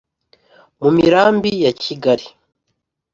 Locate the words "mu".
0.81-0.89